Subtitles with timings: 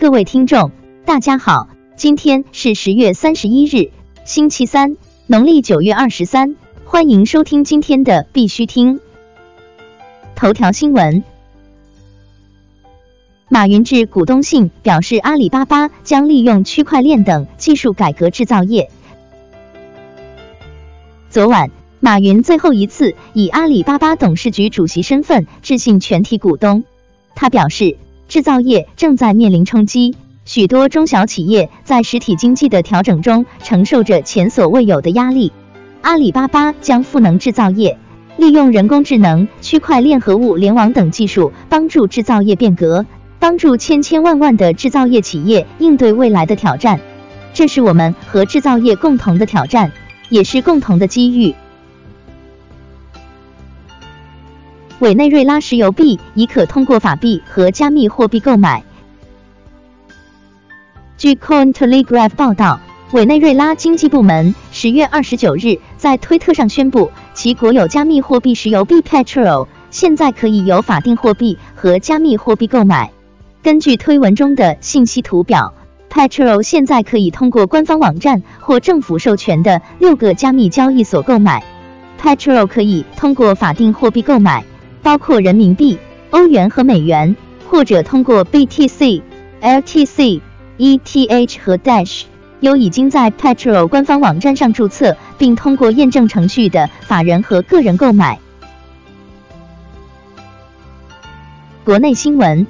[0.00, 0.70] 各位听众，
[1.04, 1.66] 大家好，
[1.96, 3.90] 今天是十月三十一日，
[4.24, 4.96] 星期三，
[5.26, 9.00] 农历九月二十三，欢迎收听今天的必须听
[10.36, 11.24] 头条新闻。
[13.48, 18.92] 马云致股东信表示，阿里巴巴将利用区块链等技术改革制造业。
[21.28, 26.84] 昨晚，马云最后一次以阿里巴巴董事局主席身份致信全体股东，
[27.34, 27.96] 他表示。
[28.28, 30.14] 制造业正在面临冲击，
[30.44, 35.50] 许多中小企业在实体经济的调整中承受着前所未有的压力。
[36.02, 37.98] 阿里巴巴将赋能制造业，
[38.36, 43.06] 利用人工智能、区块链和物联网等技术，帮助制造业变革，
[43.38, 47.00] 帮助千千万万的制造业企业应对未来的挑战。
[47.54, 49.90] 这是我们和制造业共同的挑战，
[50.28, 51.54] 也是共同的机遇。
[55.00, 58.82] 委内瑞拉石油币已可通过法币和加密货币购买。
[61.16, 62.80] 据 Cointelegraph 报道，
[63.12, 73.12] 委内瑞拉经济部门十月二十九日在推特上宣布，其国有加密货币石油币 Petrol 现在可以由法定货币和加密货币购买。
[73.62, 75.74] 根据推文中的信息图表
[76.10, 81.62] ，Petrol 现在可以通过官方网站或政府授权的六个加密交易所购买。
[82.20, 84.64] Petrol 可以通过法定货币购买。
[85.08, 85.98] 包括人民币、
[86.32, 87.34] 欧元和美元，
[87.70, 89.22] 或者通过 BTC、
[89.62, 90.42] LTC、
[90.76, 92.24] ETH 和 Dash，
[92.60, 98.38] 由已经在 Petrol 官方网站上注册并通过验证程序的法人和个人购买。
[101.84, 102.66] 国内新闻：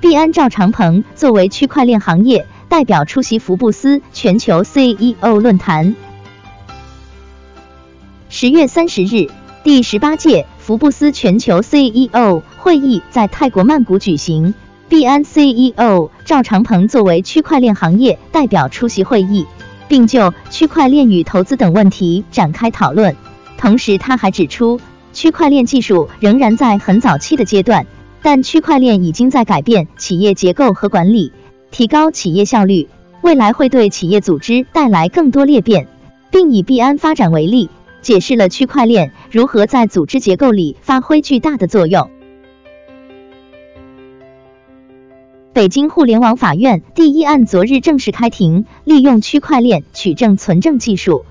[0.00, 5.96] 币安赵长鹏作为区块链行业代表出席福布斯全球 CEO 论坛。
[8.28, 9.26] 十月三十日。
[9.64, 14.52] 第十八届福布斯全球 CEO 会议在泰国曼谷举行，
[14.90, 19.46] 币安 CEO 赵长鹏作为区块链行业代表出席会议，
[19.88, 23.16] 并就区块链与投资等问题展开讨论。
[23.56, 24.78] 同时，他还指出，
[25.14, 27.86] 区块链技术仍然在很早期的阶段，
[28.20, 31.32] 但区块链已经在改变企业结构和管理，
[31.70, 32.86] 提高企业效率，
[33.22, 35.88] 未来会对企业组织带来更多裂变，
[36.30, 37.70] 并以币安发展为例。
[38.04, 42.10] 解释了区块链如何在组织结构里发挥巨大的作用。
[45.54, 51.24] 北京互联网法院第一案昨日正式开庭，利用区块链取证存证技术。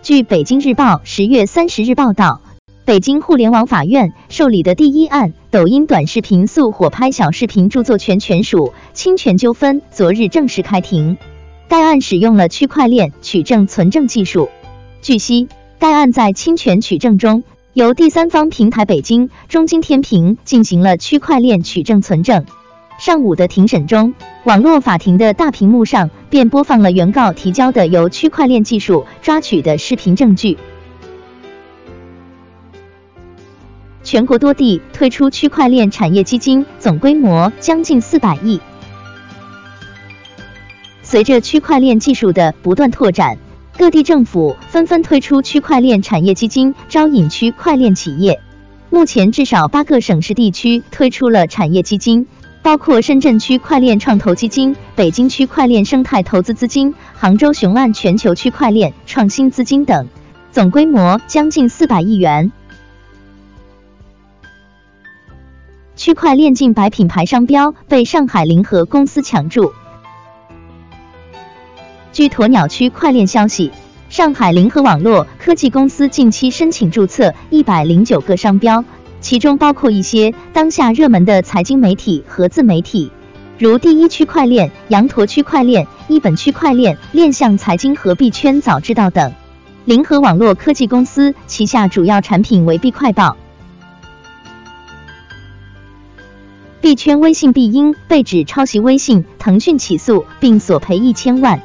[0.00, 2.40] 据北京日报十月三十日报道，
[2.86, 11.18] 北京互联网法院受理的第一案抖音短视频速火拍小视频著作权权属侵权纠纷昨日正式开庭。
[11.68, 14.48] 该案使用了区块链取证存证技术。
[15.02, 15.48] 据悉，
[15.78, 22.46] 该案在侵权取证中，由第三方平台北京中金天平进行了区块链取证存证。
[22.98, 24.14] 上午的庭审中，
[24.44, 30.56] 网络法庭的大屏幕上便播放了原告提交的由区块链技术抓取的视频证据。
[34.02, 38.58] 全国多地推出区块链产业基金，总规模将近四百亿。
[41.10, 43.38] 随着区块链技术的不断拓展，
[43.78, 48.38] 各地政府纷纷推出区块链产业基金，招引区块链企业。
[48.90, 52.26] 目前，至少八个省市地区推出了产业基金，
[52.60, 60.06] 包括深圳区块链创投基金、北京区块链生态投资资金、杭州雄安全球区块链创新资金等，
[60.52, 62.52] 总规模将近四百亿元。
[65.96, 69.72] 区块链近百品牌商标被上海联合公司抢注。
[72.18, 73.70] 据鸵鸟区块链消息，
[74.08, 78.84] 上海联合网络科技公司近期申请注册一百零九个商标，
[79.20, 83.12] 其中包括一些当下热门的财经媒体和自媒体，
[83.56, 89.32] 如第一区块链、羊驼区块链、一本区块链、链象财经和币圈早知道等。
[89.84, 93.36] 联合网络科技公司旗下主要产品为币快报。
[96.80, 101.60] 币圈微信币因被指抄袭微信，腾讯起诉并索赔一千万。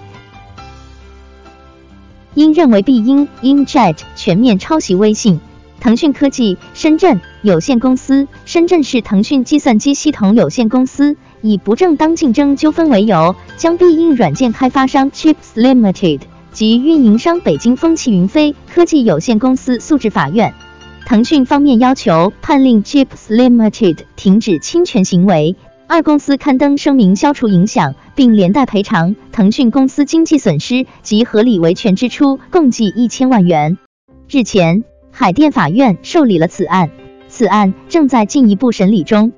[2.35, 5.39] 因认为必应 Injet 全面抄袭微信，
[5.79, 16.21] 腾讯科技深圳有限公司、深圳市腾讯计算机系统有限公司以不正当竞争纠纷为由，将必应软件开发商 Chips Limited
[16.51, 20.53] 及运营商北京风起云飞科技有限公司诉至法院。
[21.05, 25.55] 腾讯方面要求判令 Chips Limited 停止侵权行为。
[25.87, 33.77] 二公司刊登声明消除影响并连带赔偿腾讯公司经济损失及合理维权支出共计一千万元。
[34.29, 36.89] 日前海淀法院受理了此案
[37.27, 39.33] 此案正在进一步审理中。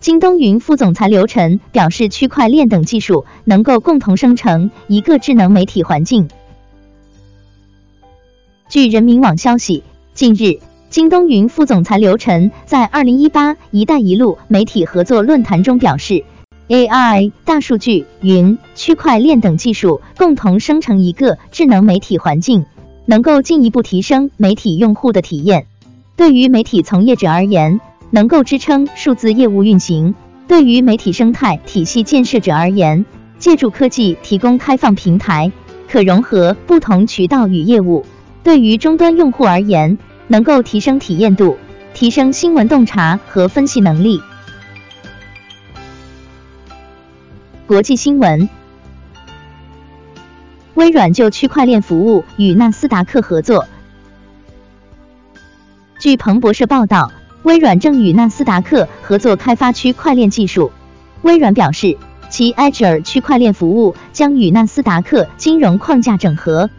[0.00, 6.28] 京东云副总裁刘晨表示区块链等技术能够共同生成一个智能媒体环境。
[8.68, 9.82] 据人民网消息
[10.12, 10.60] 近日
[10.96, 16.24] 京东云副总裁刘晨在二零一八“一带一路”媒体合作论坛中表示
[16.68, 22.64] ，AI、大数据、云、区块链等技术共同生成一个智能媒体环境，
[23.04, 25.66] 能够进一步提升媒体用户的体验。
[26.16, 27.78] 对于媒体从业者而言，
[28.08, 30.14] 能够支撑数字业务运行；
[30.48, 33.04] 对于媒体生态体系建设者而言，
[33.38, 35.52] 借助科技提供开放平台，
[35.90, 38.06] 可融合不同渠道与业务。
[38.42, 39.98] 对于终端用户而言，
[40.28, 41.58] 能够提升体验度，
[41.94, 44.20] 提升新闻洞察和分析能力。
[47.66, 48.48] 国际新闻：
[50.74, 53.66] 微软就区块链服务与纳斯达克合作。
[55.98, 57.10] 据彭博社报道，
[57.42, 60.70] 微软正与纳斯达克合作开发区块链技术。
[61.22, 61.96] 微软表示，
[62.28, 66.70] 其 Azure 区块链服务将与纳斯达克金融框架整合。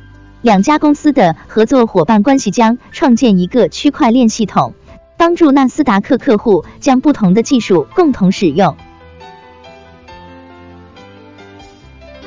[0.42, 4.74] 两家公司的合作伙伴关系将创建一个区块链系统，
[5.18, 8.78] 帮助纳斯达克客户将不同的技术共同使用。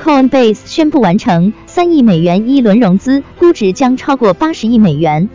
[0.03, 5.29] Coinbase 宣布完成三亿美元一轮融资，估值将超过八十亿美元。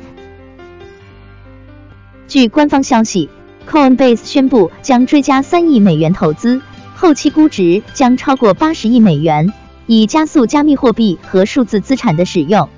[2.28, 3.30] 据官方消息
[3.70, 6.60] ，Coinbase 宣布将追加三亿美元投资，
[6.94, 9.52] 后期估值将超过八十亿美元。
[9.86, 12.68] 以加速加密货币和数字资产的使用。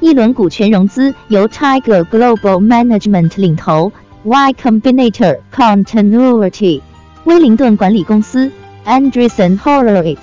[0.00, 3.92] 一轮股权融资由 Tiger Global Management 领头
[4.24, 6.82] ，Y Combinator Continuity、
[7.24, 8.50] 威灵顿管理公司、
[8.84, 10.18] Andreessen Horowitz、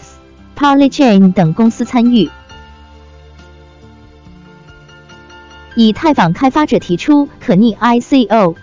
[0.56, 2.30] Polychain 等公司参与。
[5.76, 8.56] 以太坊开发者提出可逆 ICO。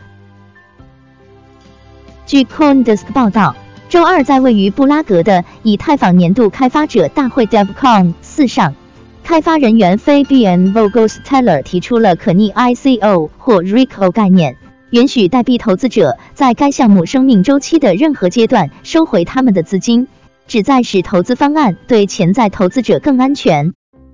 [2.26, 3.56] 据 CoinDesk 报道。
[3.90, 8.76] 周二，在位于布拉格的以太坊年度开发者大会 DevCon 四上，
[9.24, 14.56] 开发人员 Fabian Vogelsteller 提出了可逆 ICO 或 RICO 概念，
[14.90, 20.06] 允许代币投资者在该项目生命周期的任何阶段收回他们的资金，
[20.46, 23.72] 旨在使投资方案对潜在投资者更安全。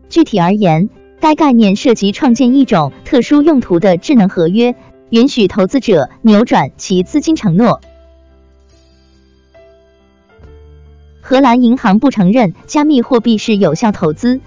[0.08, 0.88] 具体而言，
[1.20, 4.75] 该概念涉及创建一种特殊用途的智能合约，
[5.11, 7.82] 允许投资者扭转其资金承诺。
[11.28, 14.38] 荷兰银行不承认加密货币是有效投资。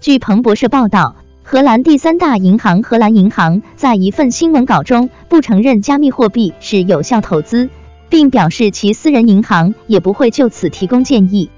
[0.00, 7.68] 据彭博社报道，荷兰第三大银行荷兰银行在一份新闻稿中不承认加密货币是有效投资，
[8.08, 11.50] 并表示其私人银行也不会就此提供建议。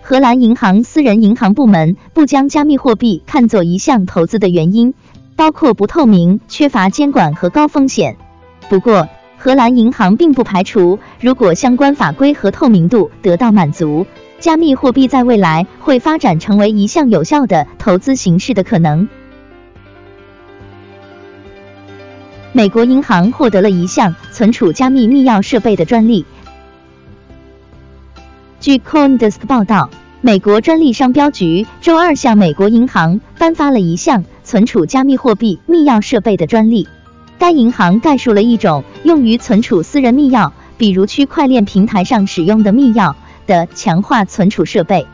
[0.00, 4.94] 荷兰银行私人银行部门不将加密货币看作一项投资的原因，
[5.34, 8.16] 包括不透明、缺乏监管和高风险。
[8.68, 9.08] 不过，
[9.44, 14.06] 荷兰银行并不排除，如果相关法规和透明度得到满足，
[14.40, 19.06] 加密货币在未来会发展成为一项有效的投资形式的可能。
[22.52, 26.24] 美国银行获得了一项存储加密密钥设备的专利。
[28.60, 29.90] 据 CoinDesk 报道，
[30.22, 36.88] 美国专利商标局周二向美国银行颁发了一项存储加密货币密钥设备的专利。
[37.38, 43.14] 该银行概述了一种用于存储私人密钥，比如区块链平台上使用的密钥
[43.46, 45.06] 的强化存储设备。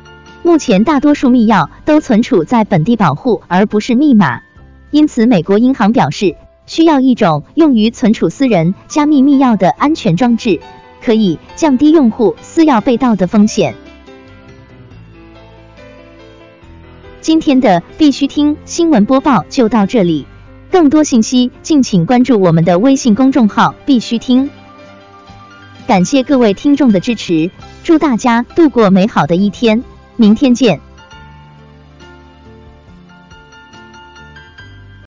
[0.43, 4.41] 目前，大多数密钥都存储在本地保护，而不是密码。
[4.91, 6.37] 因此，美国银行表示
[6.67, 10.61] 需要一种用于存储私人加密密钥的安全装置，
[11.03, 13.75] 可以降低用户私钥被盗的风险。
[17.21, 20.27] 今天的必须听新闻播报就到这里。
[20.71, 24.49] 更多信息，敬请关注我们的微信公众号“必须听”。
[25.87, 27.51] 感谢各位听众的支持，
[27.83, 29.83] 祝大家度过美好的一天，
[30.17, 30.81] 明天见。